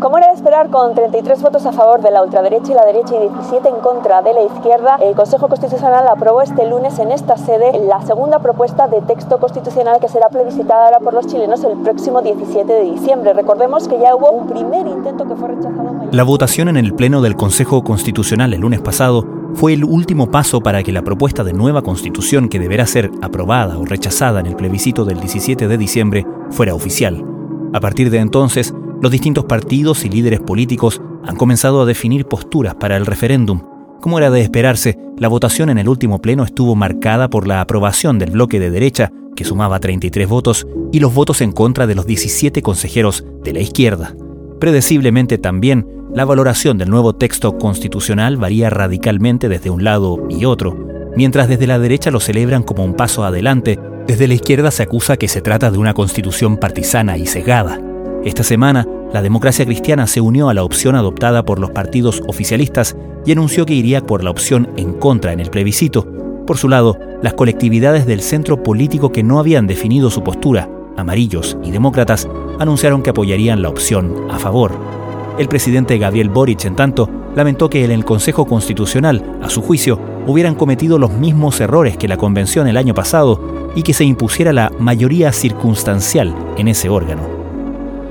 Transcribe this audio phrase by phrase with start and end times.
[0.00, 3.16] Como era de esperar, con 33 votos a favor de la ultraderecha y la derecha
[3.16, 7.36] y 17 en contra de la izquierda, el Consejo Constitucional aprobó este lunes en esta
[7.36, 11.76] sede la segunda propuesta de texto constitucional que será plebiscitada ahora por los chilenos el
[11.82, 13.34] próximo 17 de diciembre.
[13.34, 15.92] Recordemos que ya hubo un primer intento que fue rechazado.
[16.10, 20.62] La votación en el Pleno del Consejo Constitucional el lunes pasado fue el último paso
[20.62, 24.56] para que la propuesta de nueva constitución que deberá ser aprobada o rechazada en el
[24.56, 27.22] plebiscito del 17 de diciembre fuera oficial.
[27.74, 32.74] A partir de entonces, los distintos partidos y líderes políticos han comenzado a definir posturas
[32.74, 33.62] para el referéndum.
[34.00, 38.18] Como era de esperarse, la votación en el último pleno estuvo marcada por la aprobación
[38.18, 42.06] del bloque de derecha, que sumaba 33 votos, y los votos en contra de los
[42.06, 44.14] 17 consejeros de la izquierda.
[44.58, 50.76] Predeciblemente también, la valoración del nuevo texto constitucional varía radicalmente desde un lado y otro.
[51.16, 55.16] Mientras desde la derecha lo celebran como un paso adelante, desde la izquierda se acusa
[55.16, 57.80] que se trata de una constitución partisana y cegada.
[58.22, 62.94] Esta semana, la democracia cristiana se unió a la opción adoptada por los partidos oficialistas
[63.24, 66.06] y anunció que iría por la opción en contra en el plebiscito.
[66.46, 71.56] Por su lado, las colectividades del centro político que no habían definido su postura, amarillos
[71.64, 74.72] y demócratas, anunciaron que apoyarían la opción a favor.
[75.38, 79.98] El presidente Gabriel Boric, en tanto, lamentó que en el Consejo Constitucional, a su juicio,
[80.26, 83.40] hubieran cometido los mismos errores que la Convención el año pasado
[83.74, 87.39] y que se impusiera la mayoría circunstancial en ese órgano.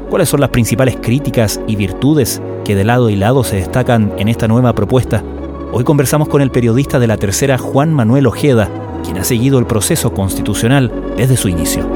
[0.10, 4.28] ¿Cuáles son las principales críticas y virtudes que de lado y lado se destacan en
[4.28, 5.24] esta nueva propuesta?
[5.72, 8.72] Hoy conversamos con el periodista de la tercera Juan Manuel Ojeda,
[9.04, 11.88] quien ha seguido el proceso constitucional desde su inicio.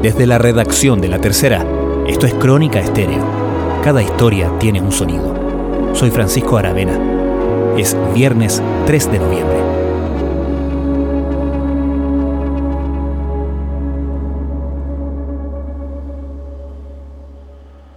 [0.00, 1.66] Desde la redacción de la tercera,
[2.06, 3.24] esto es Crónica Estéreo.
[3.82, 5.34] Cada historia tiene un sonido.
[5.94, 6.96] Soy Francisco Aravena.
[7.76, 9.67] Es viernes 3 de noviembre.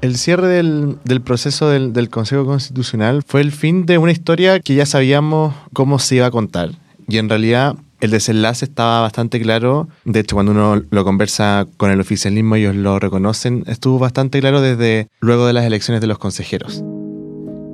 [0.01, 4.87] El cierre del, proceso del, Consejo Constitucional fue el fin de una historia que ya
[4.87, 6.71] sabíamos cómo se iba a contar.
[7.07, 9.89] Y en realidad el desenlace estaba bastante claro.
[10.03, 14.59] De hecho, cuando uno lo conversa con el oficialismo, ellos lo reconocen, estuvo bastante claro
[14.59, 16.83] desde luego de las elecciones de los consejeros.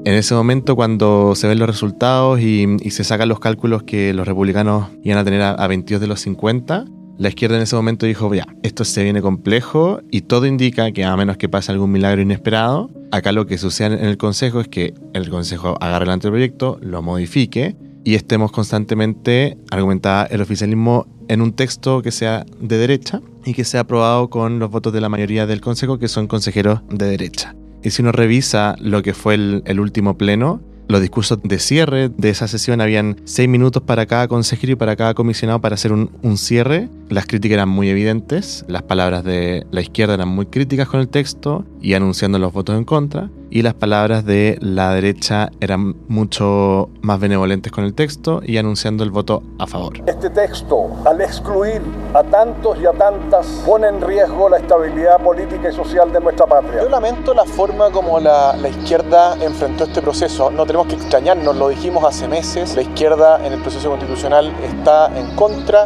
[0.04, 4.28] En ese momento, cuando se ven los resultados y, se sacan los cálculos que los
[4.28, 6.86] republicanos iban a tener a, a 22 de los 50,
[7.18, 11.04] la izquierda en ese momento dijo, ya, esto se viene complejo y todo indica que
[11.04, 14.68] a menos que pase algún milagro inesperado, acá lo que sucede en el Consejo es
[14.68, 21.42] que el Consejo agarre el anteproyecto, lo modifique y estemos constantemente, argumentada el oficialismo, en
[21.42, 25.10] un texto que sea de derecha y que sea aprobado con los votos de la
[25.10, 27.56] mayoría del Consejo, que son consejeros de derecha.
[27.84, 32.10] Y si uno revisa lo que fue el, el último pleno, los discursos de cierre
[32.10, 35.92] de esa sesión habían seis minutos para cada consejero y para cada comisionado para hacer
[35.92, 36.90] un, un, cierre.
[37.10, 41.10] Las críticas eran muy evidentes, las palabras de la izquierda eran muy críticas con el
[41.10, 46.90] texto y anunciando los votos en contra y las palabras de la derecha eran mucho
[47.02, 50.02] más benevolentes con el texto y anunciando el voto a favor.
[50.06, 51.82] Este texto, al excluir
[52.14, 56.46] a tantos y a tantas, pone en riesgo la estabilidad política y social de nuestra
[56.46, 56.84] patria.
[56.84, 60.52] Yo lamento la forma como la, la izquierda enfrentó este proceso.
[60.52, 65.18] No tenemos que extrañarnos, lo dijimos hace meses, la izquierda en el proceso constitucional está
[65.18, 65.86] en contra.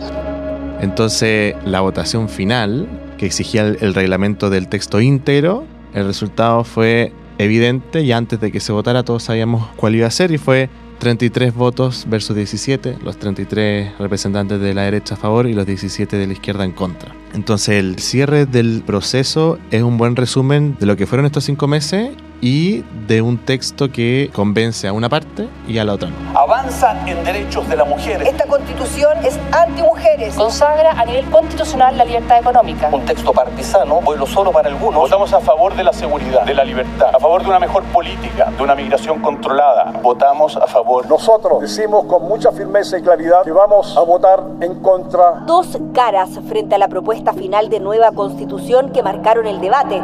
[0.81, 7.13] Entonces, la votación final, que exigía el, el reglamento del texto íntegro, el resultado fue
[7.41, 10.69] evidente y antes de que se votara todos sabíamos cuál iba a ser y fue
[11.00, 16.16] 33 votos versus 17, los 33 representantes de la derecha a favor y los 17
[16.16, 17.16] de la izquierda en contra.
[17.34, 21.68] Entonces el cierre del proceso es un buen resumen de lo que fueron estos cinco
[21.68, 26.40] meses y de un texto que convence a una parte y a la otra no.
[26.40, 28.24] Avanza en derechos de la mujer.
[28.24, 30.34] Esta constitución es anti-mujeres.
[30.35, 32.90] Consagra a nivel constitucional la libertad económica.
[32.91, 35.02] Un texto partisano, vuelo solo para algunos.
[35.02, 38.52] Votamos a favor de la seguridad, de la libertad, a favor de una mejor política,
[38.58, 39.94] de una migración controlada.
[40.02, 41.08] Votamos a favor.
[41.08, 45.44] Nosotros decimos con mucha firmeza y claridad que vamos a votar en contra.
[45.46, 50.02] Dos caras frente a la propuesta final de nueva constitución que marcaron el debate.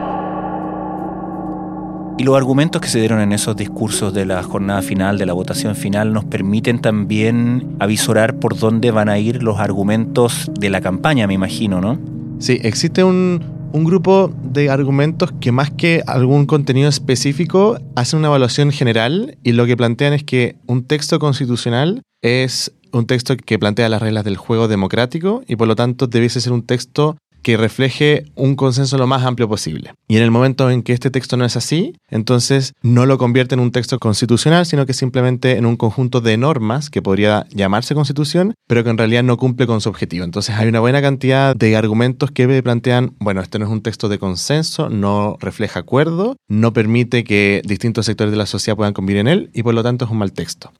[2.20, 5.34] Y los argumentos que se dieron en esos discursos de la jornada final, de la
[5.34, 10.82] votación final, nos permiten también avisorar por dónde van a ir los argumentos de la
[10.82, 12.00] campaña, me imagino, ¿no?
[12.40, 18.30] Sí, existe un, un grupo de argumentos que más que algún contenido específico hacen una
[18.30, 23.60] evaluación general y lo que plantean es que un texto constitucional es un texto que
[23.60, 27.18] plantea las reglas del juego democrático y por lo tanto debiese ser un texto
[27.48, 29.94] que refleje un consenso lo más amplio posible.
[30.10, 33.56] Y en el momento en que este texto no es así, entonces no lo convierte
[33.56, 37.96] en un texto constitucional, sino que simplemente en un conjunto de normas que podría llamarse
[37.96, 40.26] constitución, pero que en realidad no cumple con su objetivo.
[40.26, 44.10] Entonces hay una buena cantidad de argumentos que plantean, bueno, este no es un texto
[44.10, 49.22] de consenso, no refleja acuerdo, no permite que distintos sectores de la sociedad puedan convivir
[49.22, 50.74] en él y por lo tanto es un mal texto.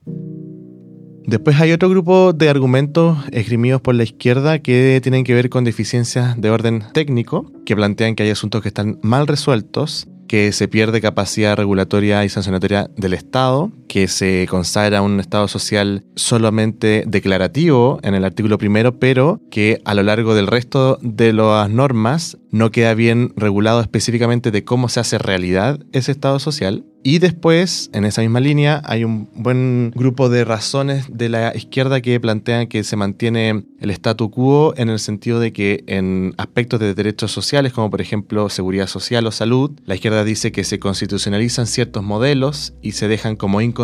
[1.28, 5.62] Después hay otro grupo de argumentos esgrimidos por la izquierda que tienen que ver con
[5.62, 10.68] deficiencias de orden técnico, que plantean que hay asuntos que están mal resueltos, que se
[10.68, 17.98] pierde capacidad regulatoria y sancionatoria del Estado, que se consagra un Estado social solamente declarativo
[18.02, 22.70] en el artículo primero, pero que a lo largo del resto de las normas no
[22.70, 26.84] queda bien regulado específicamente de cómo se hace realidad ese Estado social.
[27.04, 32.00] Y después, en esa misma línea, hay un buen grupo de razones de la izquierda
[32.00, 36.80] que plantean que se mantiene el statu quo en el sentido de que en aspectos
[36.80, 40.80] de derechos sociales, como por ejemplo seguridad social o salud, la izquierda dice que se
[40.80, 43.77] constitucionalizan ciertos modelos y se dejan como inconstitucionales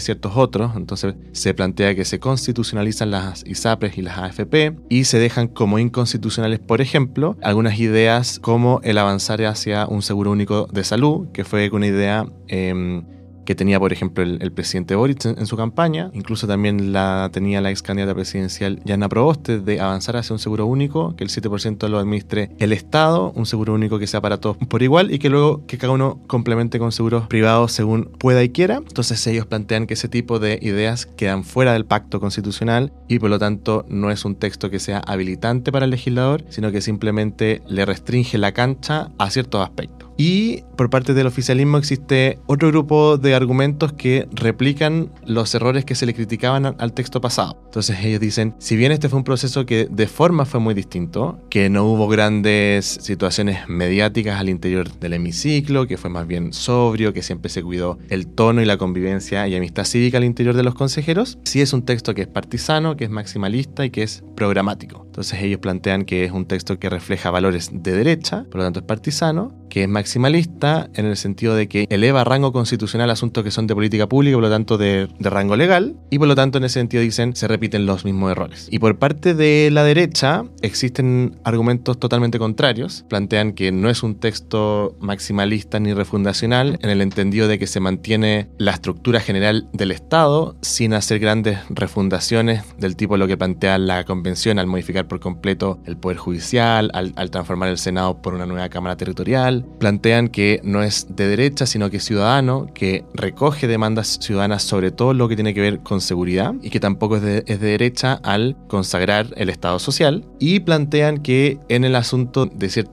[0.00, 0.72] ciertos otros.
[0.76, 5.78] Entonces se plantea que se constitucionalizan las ISAPRES y las AFP y se dejan como
[5.78, 11.44] inconstitucionales, por ejemplo, algunas ideas como el avanzar hacia un seguro único de salud, que
[11.44, 13.04] fue una idea Em,
[13.48, 16.10] que tenía, por ejemplo, el, presidente Boric en, su campaña.
[16.12, 20.66] Incluso también la tenía la ex candidata presidencial Yana Proboste de avanzar hacia un seguro
[20.66, 24.58] único, que el 7% lo administre el Estado, un seguro único que sea para todos
[24.58, 28.50] por igual y que luego que cada uno complemente con seguros privados según pueda y
[28.50, 28.82] quiera.
[28.86, 33.30] Entonces ellos plantean que ese tipo de ideas quedan fuera del pacto constitucional y por
[33.30, 37.62] lo tanto no es un texto que sea habilitante para el legislador, sino que simplemente
[37.66, 40.07] le restringe la cancha a ciertos aspectos.
[40.20, 45.94] Y por parte del oficialismo existe otro grupo de argumentos que replican los errores que
[45.94, 47.56] se le criticaban al texto pasado.
[47.66, 51.38] Entonces ellos dicen, si bien este fue un proceso que de forma fue muy distinto,
[51.50, 57.12] que no hubo grandes situaciones mediáticas al interior del hemiciclo, que fue más bien sobrio,
[57.12, 60.64] que siempre se cuidó el tono y la convivencia y amistad cívica al interior de
[60.64, 64.24] los consejeros, sí es un texto que es partisano, que es maximalista y que es
[64.34, 65.04] programático.
[65.06, 68.80] Entonces ellos plantean que es un texto que refleja valores de derecha, por lo tanto
[68.80, 73.44] es partisano, que es maximalista en el sentido de que eleva a rango constitucional asuntos
[73.44, 76.58] que son de política pública, por lo tanto de, rango legal, y por lo tanto
[76.58, 78.68] en ese sentido dicen se repiten los mismos errores.
[78.70, 84.16] Y por parte de la derecha existen argumentos totalmente contrarios, plantean que no es un
[84.16, 89.92] texto maximalista ni refundacional en el entendido de que se mantiene la estructura general del
[89.92, 95.20] Estado sin hacer grandes refundaciones del tipo lo que plantea la Convención al modificar por
[95.20, 99.66] completo el Poder Judicial, al, transformar el Senado por una nueva Cámara Territorial,
[100.00, 105.14] que no es de derecha, sino que es ciudadano, que recoge demandas ciudadanas sobre todo
[105.14, 108.14] lo que tiene que ver con seguridad y que tampoco es de, es de derecha
[108.22, 110.24] al consagrar el Estado social.
[110.38, 112.88] Y plantean que en el asunto de ciertos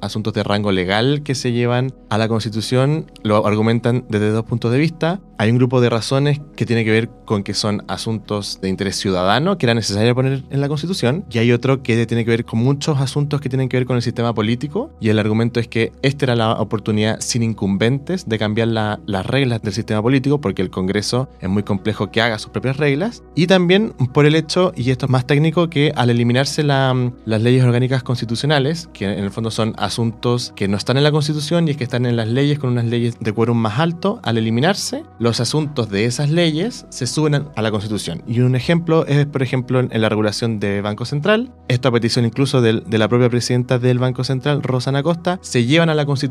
[0.00, 4.72] asuntos de rango legal que se llevan a la Constitución, lo argumentan desde dos puntos
[4.72, 5.20] de vista.
[5.38, 8.96] Hay un grupo de razones que tiene que ver con que son asuntos de interés
[8.96, 12.44] ciudadano que era necesario poner en la Constitución y hay otro que tiene que ver
[12.44, 15.68] con muchos asuntos que tienen que ver con el sistema político y el argumento es
[15.68, 20.62] que esta era la oportunidad sin incumbentes de cambiar las reglas del sistema político porque
[20.62, 24.72] el Congreso es muy complejo que haga sus propias reglas y también por el hecho,
[24.76, 29.30] y esto es más técnico, que al eliminarse las leyes orgánicas constitucionales, que en el
[29.30, 32.28] fondo son asuntos que no están en la Constitución y es que están en las
[32.28, 36.86] leyes con unas leyes de quórum más alto, al eliminarse, los asuntos de esas leyes
[36.90, 38.22] se suben a la Constitución.
[38.26, 41.52] Y un ejemplo es, por ejemplo, en la regulación de Banco Central.
[41.68, 45.90] Esta petición incluso de, de la propia presidenta del Banco Central, Rosana Costa, se llevan
[45.90, 46.23] a la Constitución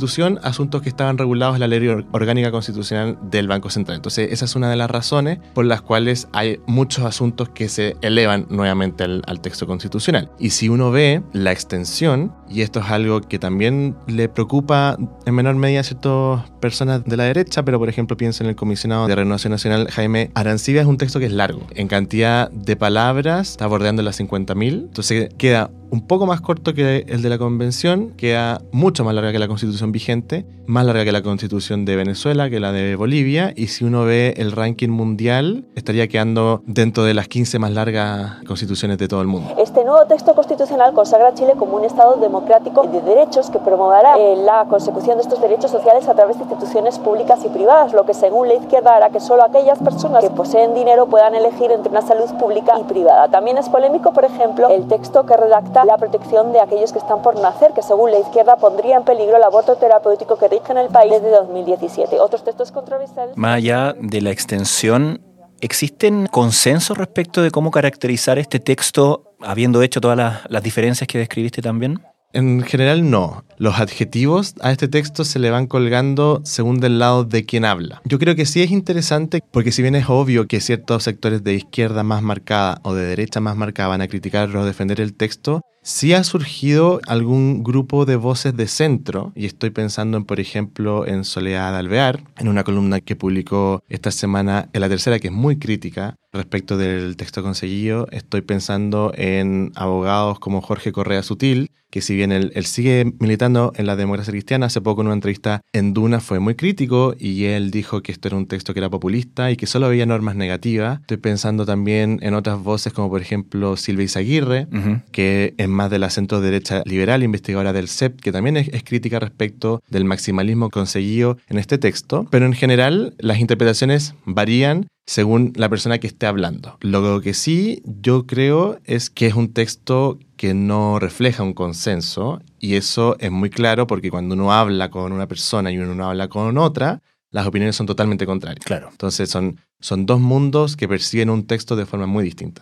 [0.43, 3.97] asuntos que estaban regulados en la ley orgánica constitucional del Banco Central.
[3.97, 7.95] Entonces, esa es una de las razones por las cuales hay muchos asuntos que se
[8.01, 10.31] elevan nuevamente al, al texto constitucional.
[10.39, 15.35] Y si uno ve la extensión, y esto es algo que también le preocupa en
[15.35, 19.07] menor medida a ciertas personas de la derecha, pero por ejemplo pienso en el comisionado
[19.07, 21.61] de Renovación Nacional, Jaime Arancibia, es un texto que es largo.
[21.75, 27.05] En cantidad de palabras está bordeando las 50.000, entonces queda un poco más corto que
[27.07, 31.11] el de la convención, queda mucho más larga que la constitución vigente, más larga que
[31.11, 35.65] la constitución de Venezuela, que la de Bolivia, y si uno ve el ranking mundial,
[35.75, 39.53] estaría quedando dentro de las 15 más largas constituciones de todo el mundo.
[39.59, 44.17] Este nuevo texto constitucional consagra a Chile como un Estado democrático de derechos que promoverá
[44.17, 48.03] eh, la consecución de estos derechos sociales a través de instituciones públicas y privadas, lo
[48.07, 51.91] que según la izquierda hará que solo aquellas personas que poseen dinero puedan elegir entre
[51.91, 53.27] una salud pública y privada.
[53.27, 57.21] También es polémico, por ejemplo, el texto que redacta la protección de aquellos que están
[57.21, 60.77] por nacer, que según la izquierda pondría en peligro el aborto terapéutico que rige en
[60.77, 62.19] el país desde 2017.
[62.19, 63.37] Otros textos controversiales.
[63.37, 65.21] Más allá de la extensión,
[65.61, 71.17] ¿existen consensos respecto de cómo caracterizar este texto, habiendo hecho todas las, las diferencias que
[71.17, 71.99] describiste también?
[72.33, 73.45] En general no.
[73.57, 78.01] Los adjetivos a este texto se le van colgando según del lado de quien habla.
[78.05, 81.53] Yo creo que sí es interesante porque si bien es obvio que ciertos sectores de
[81.53, 85.61] izquierda más marcada o de derecha más marcada van a criticar o defender el texto,
[85.83, 91.05] sí ha surgido algún grupo de voces de centro, y estoy pensando en, por ejemplo,
[91.05, 95.33] en Soledad Alvear, en una columna que publicó esta semana en la tercera, que es
[95.33, 98.07] muy crítica respecto del texto conseguido.
[98.11, 103.85] Estoy pensando en abogados como Jorge Correa Sutil, que si bien él, sigue militando en
[103.85, 107.69] la democracia cristiana, hace poco en una entrevista en Duna fue muy crítico y él
[107.69, 111.01] dijo que esto era un texto que era populista y que solo había normas negativas.
[111.01, 114.67] Estoy pensando también en otras voces como por ejemplo Silvia Izaguirre,
[115.11, 118.83] que es más de la centro derecha liberal, investigadora del CEP, que también es, es
[118.83, 122.27] crítica respecto del maximalismo conseguido en este texto.
[122.29, 126.77] Pero en general las interpretaciones varían según la persona que esté hablando.
[126.81, 132.41] Lo que sí yo creo es que es un texto que no refleja un consenso
[132.59, 136.27] y eso es muy claro porque cuando uno habla con una persona y uno habla
[136.29, 137.01] con otra,
[137.31, 138.65] las opiniones son totalmente contrarias.
[138.65, 138.89] Claro.
[138.91, 142.61] Entonces son, son dos mundos que persiguen un texto de forma muy distinta.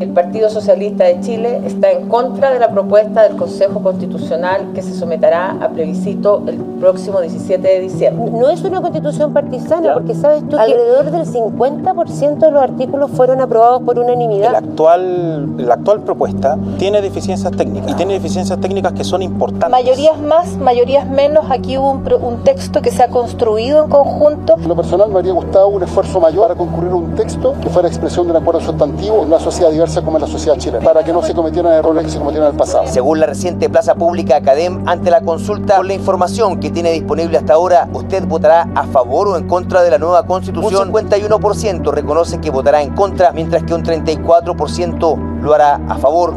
[0.00, 4.82] El Partido Socialista de Chile está en contra de la propuesta del Consejo Constitucional que
[4.82, 8.30] se someterá a plebiscito el próximo 17 de diciembre.
[8.30, 13.10] No es una constitución partisana, porque sabes tú que alrededor del 50% de los artículos
[13.10, 14.52] fueron aprobados por unanimidad.
[14.52, 19.70] La actual, la actual propuesta tiene deficiencias técnicas y tiene deficiencias técnicas que son importantes.
[19.70, 21.50] Mayorías más, mayorías menos.
[21.50, 24.54] Aquí hubo un, un texto que se ha construido en conjunto.
[24.62, 27.88] En lo personal me habría gustado un esfuerzo mayor para concurrir un texto que fuera
[27.88, 31.04] expresión de un acuerdo sustantivo en una sociedad diversa como en la sociedad chilena, para
[31.04, 32.84] que no se cometieran errores que se cometieron en el pasado.
[32.86, 37.36] Según la reciente Plaza Pública Academ, ante la consulta con la información que tiene disponible
[37.36, 40.88] hasta ahora, ¿usted votará a favor o en contra de la nueva constitución?
[40.88, 46.32] Un 51% reconoce que votará en contra, mientras que un 34% lo hará a favor.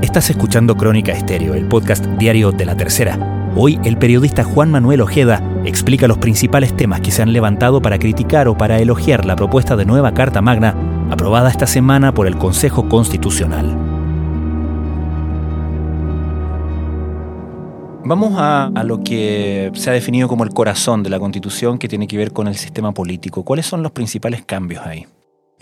[0.00, 3.52] Estás escuchando Crónica Estéreo, el podcast diario de la tercera.
[3.54, 7.98] Hoy el periodista Juan Manuel Ojeda explica los principales temas que se han levantado para
[7.98, 10.74] criticar o para elogiar la propuesta de nueva Carta Magna
[11.10, 13.76] aprobada esta semana por el Consejo Constitucional.
[18.04, 22.08] Vamos a, lo que se ha definido como el corazón de la Constitución que tiene
[22.08, 23.44] que ver con el sistema político.
[23.44, 25.06] ¿Cuáles son los principales cambios ahí?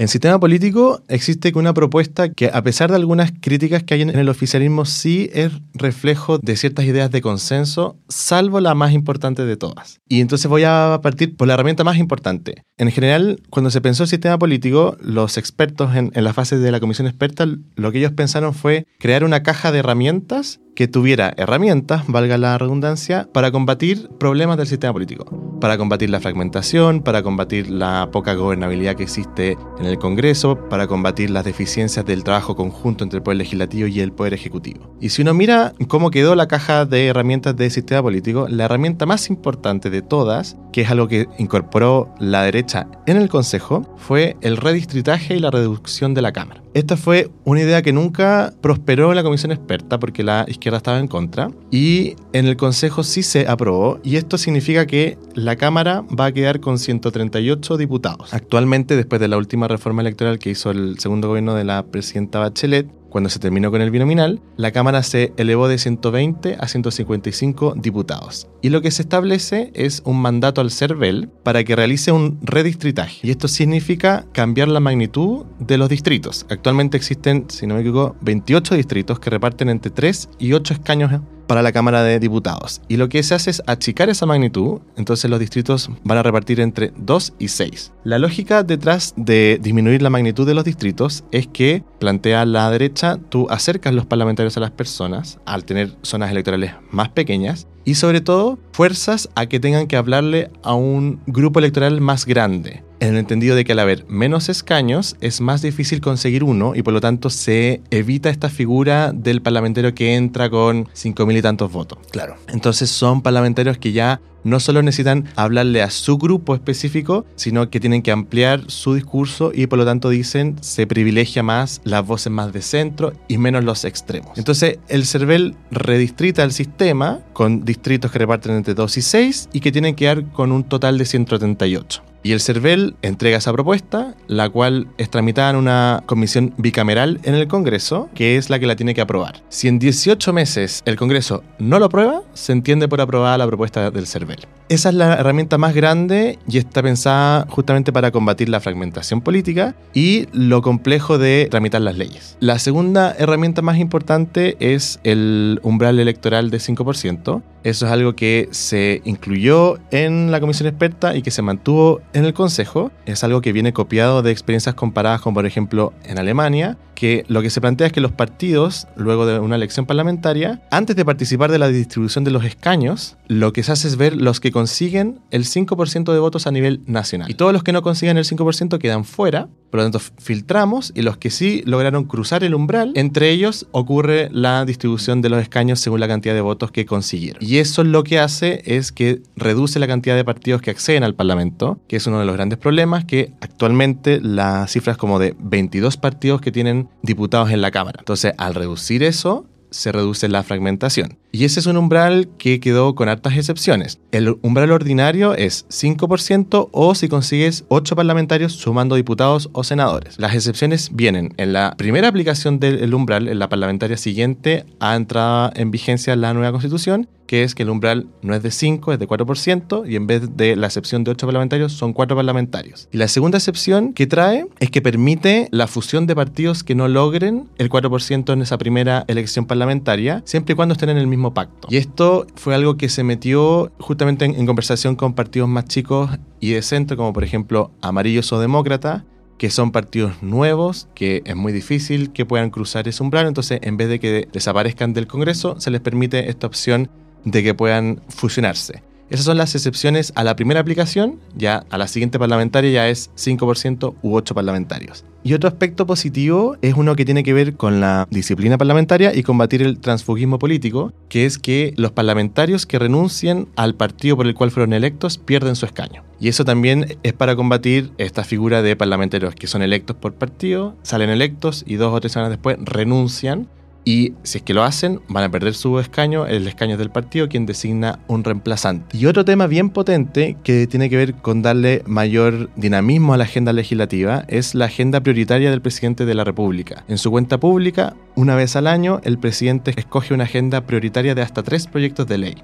[0.01, 4.09] En sistema político existe una propuesta que, a pesar de algunas críticas que hay en
[4.09, 9.59] el oficialismo, sí es reflejo de ciertas ideas de consenso, salvo la más importante de
[9.59, 10.01] todas.
[10.09, 12.63] Y entonces voy a partir por la herramienta más importante.
[12.79, 16.73] En general, cuando se pensó el sistema político, los expertos en, en la fase de
[16.73, 21.35] la comisión experta, lo que ellos pensaron fue crear una caja de herramientas que tuviera
[21.37, 25.27] herramientas, valga la redundancia, para combatir problemas del sistema político,
[25.61, 30.87] para combatir la fragmentación, para combatir la poca gobernabilidad que existe en el Congreso, para
[30.87, 34.97] combatir las deficiencias del trabajo conjunto entre el Poder Legislativo y el Poder Ejecutivo.
[35.03, 39.05] Y si uno mira cómo quedó la caja de herramientas del sistema político, la herramienta
[39.05, 44.39] más importante de todas, que es algo que incorporó la derecha en el Consejo, fue
[44.41, 46.63] el redistritaje y la reducción de la Cámara.
[46.73, 50.99] Esta fue una idea que nunca prosperó en la comisión experta porque la izquierda estaba
[50.99, 56.05] en contra y en el Consejo sí se aprobó y esto significa que la Cámara
[56.19, 58.33] va a quedar con 138 diputados.
[58.35, 62.39] Actualmente, después de la última reforma electoral que hizo el segundo gobierno de la presidenta
[62.39, 67.75] Bachelet, cuando se terminó con el binominal, la Cámara se elevó de 120 a 155
[67.77, 68.49] diputados.
[68.63, 73.27] Y lo que se establece es un mandato al CERVEL para que realice un redistritaje.
[73.27, 76.47] Y esto significa cambiar la magnitud de los distritos.
[76.49, 81.13] Actualmente existen, si no me equivoco, 28 distritos que reparten entre 3 y 8 escaños
[81.51, 82.81] para la Cámara de Diputados.
[82.87, 86.61] Y lo que se hace es achicar esa magnitud, entonces los distritos van a repartir
[86.61, 87.91] entre 2 y 6.
[88.05, 93.19] La lógica detrás de disminuir la magnitud de los distritos es que, plantea la derecha,
[93.31, 98.21] tú acercas los parlamentarios a las personas al tener zonas electorales más pequeñas y sobre
[98.21, 103.17] todo fuerzas a que tengan que hablarle a un grupo electoral más grande en el
[103.17, 107.01] entendido de que al haber menos escaños es más difícil conseguir uno y por lo
[107.01, 111.99] tanto se evita esta figura del parlamentario que entra con 5.000 y tantos votos.
[112.13, 112.37] Claro.
[112.47, 117.81] Entonces son parlamentarios que ya no solo necesitan hablarle a su grupo específico, sino que
[117.81, 122.33] tienen que ampliar su discurso y por lo tanto dicen se privilegia más las voces
[122.33, 124.37] más de centro y menos los extremos.
[124.37, 129.61] Entonces el CERVEL redistrita el sistema con distritos que reparten entre 2 y 6 y
[129.61, 132.10] que tienen que dar con un total de 138.
[132.23, 137.35] Y el CERVEL entrega esa propuesta, la cual es tramitada en una comisión bicameral en
[137.35, 139.43] el Congreso, que es la que la tiene que aprobar.
[139.49, 143.91] Si en 18 meses el Congreso no lo aprueba, se entiende por aprobada la propuesta
[143.91, 144.47] del CERVEL.
[144.69, 149.75] Esa es la herramienta más grande y está pensada justamente para combatir la fragmentación política
[149.95, 152.37] y lo complejo de tramitar las leyes.
[152.39, 157.43] La segunda herramienta más importante es el umbral electoral de 5%.
[157.63, 162.25] Eso es algo que se incluyó en la comisión experta y que se mantuvo en
[162.25, 162.91] el Consejo.
[163.05, 167.41] Es algo que viene copiado de experiencias comparadas con, por ejemplo, en Alemania, que lo
[167.41, 171.51] que se plantea es que los partidos, luego de una elección parlamentaria, antes de participar
[171.51, 175.19] de la distribución de los escaños, lo que se hace es ver los que consiguen
[175.31, 177.31] el 5% de votos a nivel nacional.
[177.31, 181.01] Y todos los que no consiguen el 5% quedan fuera, por lo tanto filtramos y
[181.01, 185.81] los que sí lograron cruzar el umbral, entre ellos ocurre la distribución de los escaños
[185.81, 187.43] según la cantidad de votos que consiguieron.
[187.43, 191.15] Y eso lo que hace es que reduce la cantidad de partidos que acceden al
[191.15, 195.35] Parlamento, que es uno de los grandes problemas, que actualmente la cifra es como de
[195.39, 198.01] 22 partidos que tienen diputados en la Cámara.
[198.01, 201.20] Entonces, al reducir eso, se reduce la fragmentación.
[201.33, 204.01] Y ese es un umbral que quedó con hartas excepciones.
[204.11, 210.19] El umbral ordinario es 5% o si consigues 8 parlamentarios sumando diputados o senadores.
[210.19, 215.53] Las excepciones vienen en la primera aplicación del umbral, en la parlamentaria siguiente a entrada
[215.55, 218.99] en vigencia la nueva constitución, que es que el umbral no es de 5, es
[218.99, 222.89] de 4%, y en vez de la excepción de 8 parlamentarios, son 4 parlamentarios.
[222.91, 226.89] Y la segunda excepción que trae es que permite la fusión de partidos que no
[226.89, 231.20] logren el 4% en esa primera elección parlamentaria, siempre y cuando estén en el mismo
[231.35, 231.69] pacto.
[231.71, 236.11] Y esto fue algo que se metió justamente en, conversación con partidos más chicos
[236.41, 239.05] y de centro, como por ejemplo Amarillos o Demócrata,
[239.39, 243.77] que son partidos nuevos, que es muy difícil que puedan cruzar ese umbral, entonces en
[243.77, 246.91] vez de que desaparezcan del Congreso, se les permite esta opción
[247.25, 248.83] de que puedan fusionarse.
[249.11, 253.11] Esas son las excepciones a la primera aplicación, ya a la siguiente parlamentaria ya es
[253.17, 255.05] 5% u 8 parlamentarios.
[255.23, 259.23] Y otro aspecto positivo es uno que tiene que ver con la disciplina parlamentaria y
[259.23, 264.35] combatir el transfugismo político, que es que los parlamentarios que renuncien al partido por el
[264.35, 266.05] cual fueron electos pierden su escaño.
[266.19, 270.75] Y eso también es para combatir esta figura de parlamentarios que son electos por partido,
[270.83, 273.49] salen electos y dos o tres semanas después renuncian
[273.91, 277.29] y si es que lo hacen, van a perder su escaño, el escaño del partido,
[277.29, 278.97] quien designa un reemplazante.
[278.97, 283.25] Y otro tema bien potente que tiene que ver con darle mayor dinamismo a la
[283.25, 286.85] agenda legislativa es la agenda prioritaria del presidente de la República.
[286.87, 291.23] En su cuenta pública, una vez al año, el presidente escoge una agenda prioritaria de
[291.23, 292.35] hasta tres proyectos de ley.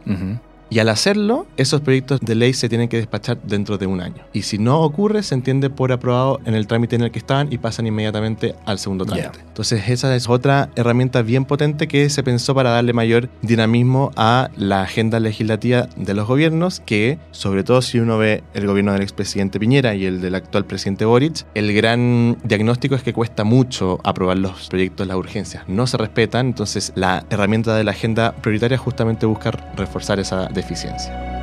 [0.68, 4.24] Y al hacerlo, esos proyectos de ley se tienen que despachar dentro de un año.
[4.32, 7.52] Y si no ocurre, se entiende por aprobado en el trámite en el que estaban
[7.52, 9.38] y pasan inmediatamente al segundo trámite.
[9.46, 14.50] Entonces, esa es otra herramienta bien potente que se pensó para darle mayor dinamismo a
[14.56, 19.02] la agenda legislativa de los gobiernos, que, sobre todo si uno ve el gobierno del
[19.02, 24.00] expresidente Piñera y el del actual presidente Boric, el gran diagnóstico es que cuesta mucho
[24.02, 25.64] aprobar los proyectos, las urgencias.
[25.68, 31.36] No se respetan, entonces la herramienta de la agenda prioritaria justamente busca reforzar esa deficiencia.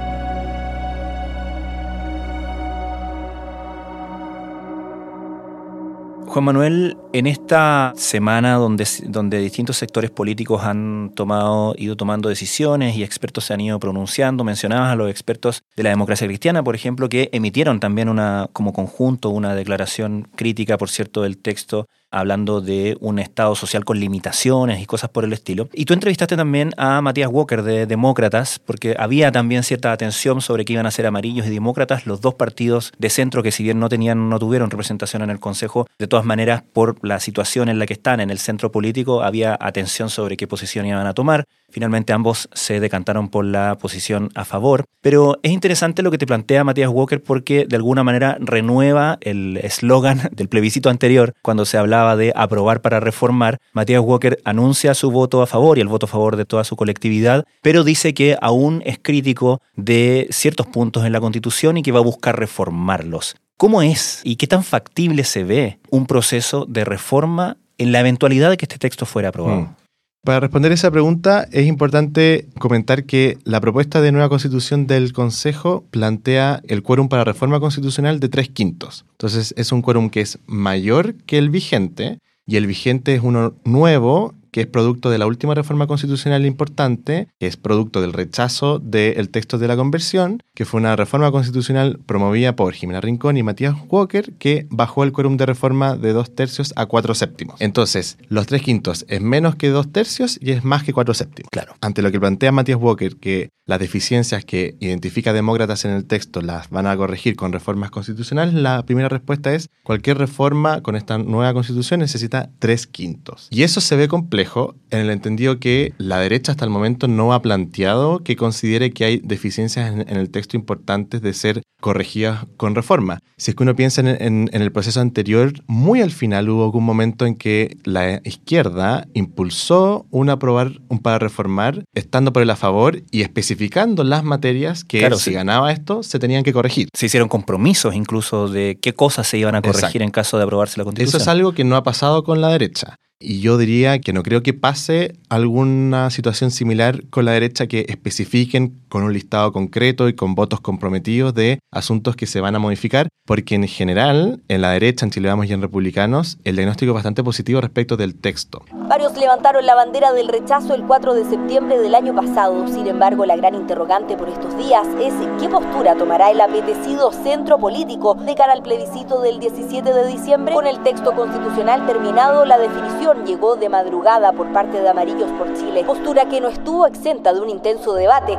[6.33, 12.95] Juan Manuel, en esta semana donde, donde distintos sectores políticos han tomado, ido tomando decisiones
[12.95, 16.73] y expertos se han ido pronunciando, mencionabas a los expertos de la democracia cristiana, por
[16.73, 22.61] ejemplo, que emitieron también una, como conjunto una declaración crítica, por cierto, del texto hablando
[22.61, 25.67] de un Estado social con limitaciones y cosas por el estilo.
[25.73, 30.65] Y tú entrevistaste también a Matías Walker de Demócratas, porque había también cierta atención sobre
[30.65, 33.79] que iban a ser amarillos y demócratas, los dos partidos de centro que si bien
[33.79, 37.79] no tenían, no tuvieron representación en el Consejo, de todas maneras, por la situación en
[37.79, 41.45] la que están en el centro político, había atención sobre qué posición iban a tomar.
[41.69, 44.85] Finalmente ambos se decantaron por la posición a favor.
[45.01, 49.57] Pero es interesante lo que te plantea Matías Walker porque de alguna manera renueva el
[49.57, 53.59] eslogan del plebiscito anterior cuando se hablaba de aprobar para reformar.
[53.73, 56.75] Matías Walker anuncia su voto a favor y el voto a favor de toda su
[56.75, 61.91] colectividad, pero dice que aún es crítico de ciertos puntos en la Constitución y que
[61.91, 63.35] va a buscar reformarlos.
[63.57, 68.49] ¿Cómo es y qué tan factible se ve un proceso de reforma en la eventualidad
[68.49, 69.61] de que este texto fuera aprobado?
[69.61, 69.75] Mm.
[70.23, 75.83] Para responder esa pregunta es importante comentar que la propuesta de nueva constitución del Consejo
[75.91, 79.05] plantea el quórum para reforma constitucional de tres quintos.
[79.11, 83.55] Entonces es un quórum que es mayor que el vigente y el vigente es uno
[83.65, 88.77] nuevo que es producto de la última reforma constitucional importante, que es producto del rechazo
[88.79, 93.43] del texto de la conversión, que fue una reforma constitucional promovida por Jimena Rincón y
[93.43, 97.59] Matías Walker, que bajó el quórum de reforma de dos tercios a cuatro séptimos.
[97.59, 101.49] Entonces, los tres quintos es menos que dos tercios y es más que cuatro séptimos.
[101.51, 101.73] Claro.
[101.81, 106.41] Ante lo que plantea Matías Walker, que las deficiencias que identifica demócratas en el texto
[106.41, 111.17] las van a corregir con reformas constitucionales, la primera respuesta es cualquier reforma con esta
[111.17, 113.47] nueva constitución necesita tres quintos.
[113.49, 114.42] Y eso se ve complejo
[114.89, 119.05] en el entendido que la derecha hasta el momento no ha planteado que considere que
[119.05, 123.19] hay deficiencias en, en el texto importantes de ser corregidas con reforma.
[123.37, 126.63] Si es que uno piensa en, en- en el proceso anterior, muy al final hubo
[126.63, 132.49] algún momento en que la izquierda impulsó un aprobar, un para reformar, estando por el
[132.49, 135.33] a favor y especificando las materias que Claro, si sí.
[135.33, 136.87] ganaba esto se tenían que corregir.
[136.93, 140.03] Se hicieron compromisos incluso de qué cosas se iban a corregir Exacto.
[140.03, 141.21] en caso de aprobarse la Eso constitución.
[141.21, 142.95] es algo que no ha pasado con la derecha.
[143.25, 147.85] Y yo diría que no creo que pase alguna situación similar con la derecha que
[147.87, 152.59] especifiquen con un listado concreto y con votos comprometidos de asuntos que se van a
[152.59, 156.91] modificar, porque en general, en la derecha, en Chile Vamos y en Republicanos, el diagnóstico
[156.91, 158.61] es bastante positivo respecto del texto.
[158.73, 162.67] Varios levantaron la bandera del rechazo el 4 de septiembre del año pasado.
[162.67, 167.57] Sin embargo, la gran interrogante por estos días es qué postura tomará el apetecido centro
[167.57, 170.53] político de cara al plebiscito del 17 de diciembre.
[170.53, 175.53] Con el texto constitucional terminado, la definición llegó de madrugada por parte de Amarillos por
[175.53, 178.37] Chile, postura que no estuvo exenta de un intenso debate.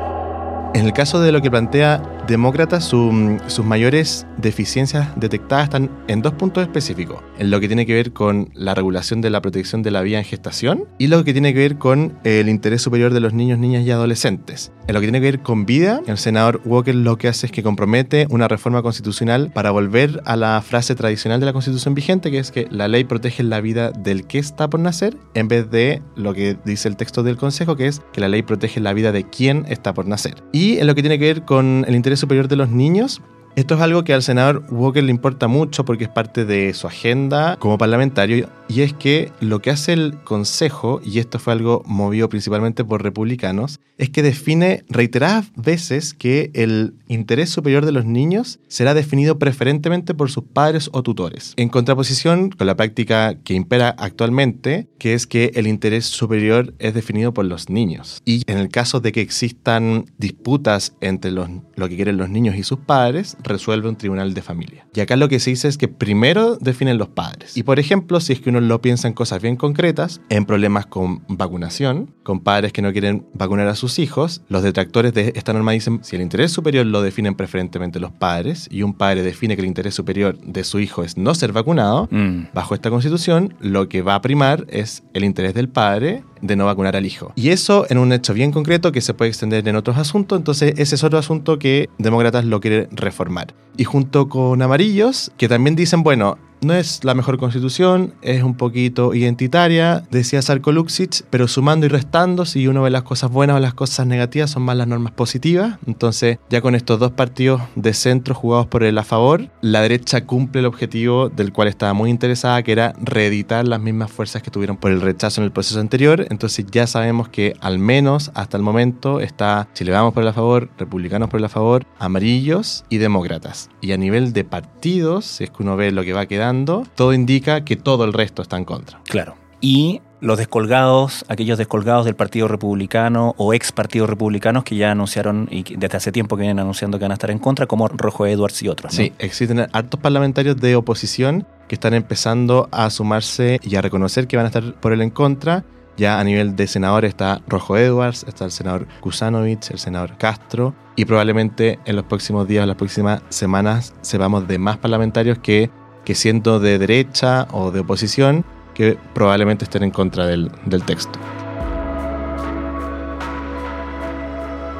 [0.75, 6.23] En el caso de lo que plantea Demócrata, su- sus mayores deficiencias detectadas están en
[6.23, 7.19] dos puntos específicos.
[7.39, 10.19] En lo que tiene que ver con la regulación de la protección de la vida
[10.19, 13.59] en gestación y lo que tiene que ver con el interés superior de los niños,
[13.59, 14.73] niñas y adolescentes.
[14.87, 17.53] En lo que tiene que ver con vida, el senador Walker lo que hace es
[17.53, 22.31] que compromete una reforma constitucional para volver a la frase tradicional de la constitución vigente,
[22.31, 25.71] que es que la ley protege la vida del que está por nacer, en vez
[25.71, 28.93] de lo que dice el texto del Consejo, que es que la ley protege la
[28.95, 30.43] vida de quien está por nacer.
[30.53, 33.21] Y en lo que tiene que ver con el interés superior de los niños,
[33.57, 36.87] esto es algo que al senador Walker le importa mucho porque es parte de su
[36.87, 41.83] agenda como parlamentario y es que lo que hace el Consejo, y esto fue algo
[41.87, 48.07] movido principalmente por republicanos, es que define reiteradas veces que el interés superior de los
[48.07, 53.55] niños será definido preferentemente por sus padres o tutores, en contraposición con la práctica que
[53.55, 58.23] impera actualmente, que es que el interés superior es definido por los niños.
[58.25, 62.57] Y en el caso de que existan disputas entre los, lo que quieren los niños
[62.57, 64.87] y sus padres, resuelve un tribunal de familia.
[64.95, 67.57] Y acá lo que se dice es que primero definen los padres.
[67.57, 70.87] Y por ejemplo, si es que uno lo piensa en cosas bien concretas, en problemas
[70.87, 75.53] con vacunación, con padres que no quieren vacunar a sus hijos, los detractores de esta
[75.53, 79.55] norma dicen si el interés superior lo definen preferentemente los padres y un padre define
[79.57, 82.49] que el interés superior de su hijo es no ser vacunado, Mm.
[82.55, 86.67] bajo esta constitución lo que va a primar es el interés del padre de no
[86.67, 87.33] vacunar al hijo.
[87.35, 90.75] Y eso en un hecho bien concreto que se puede extender en otros asuntos, entonces
[90.77, 93.55] ese es otro asunto que demócratas lo quieren reformar.
[93.77, 98.55] Y junto con amarillos, que también dicen, bueno, no es la mejor constitución, es un
[98.55, 103.57] poquito identitaria, decía Sarko Luxic, pero sumando y restando, si uno ve las cosas buenas
[103.57, 105.79] o las cosas negativas, son más las normas positivas.
[105.87, 110.27] Entonces, ya con estos dos partidos de centro jugados por el a favor, la derecha
[110.27, 114.51] cumple el objetivo del cual estaba muy interesada, que era reeditar las mismas fuerzas que
[114.51, 116.27] tuvieron por el rechazo en el proceso anterior.
[116.31, 120.33] Entonces, ya sabemos que al menos hasta el momento está Chile Vamos por el a
[120.33, 123.71] favor, Republicanos por el a favor, Amarillos y Demócratas.
[123.81, 126.54] Y a nivel de partidos, si es que uno ve lo que va quedando,
[126.95, 129.01] todo indica que todo el resto está en contra.
[129.05, 129.35] Claro.
[129.61, 135.49] Y los descolgados, aquellos descolgados del Partido Republicano o ex Partido Republicanos que ya anunciaron
[135.51, 138.27] y desde hace tiempo que vienen anunciando que van a estar en contra, como Rojo
[138.27, 138.93] Edwards y otros.
[138.93, 138.97] ¿no?
[138.97, 144.37] Sí, existen hartos parlamentarios de oposición que están empezando a sumarse y a reconocer que
[144.37, 145.65] van a estar por el en contra.
[145.97, 150.75] Ya a nivel de senadores está Rojo Edwards, está el senador Kusanovich, el senador Castro,
[150.97, 155.71] y probablemente en los próximos días, las próximas semanas, sepamos de más parlamentarios que,
[156.05, 161.19] que siendo de derecha o de oposición, que probablemente estén en contra del, del texto.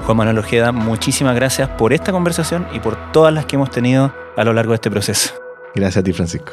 [0.05, 4.13] Juan Manuel Ojeda, muchísimas gracias por esta conversación y por todas las que hemos tenido
[4.37, 5.33] a lo largo de este proceso.
[5.75, 6.53] Gracias a ti, Francisco.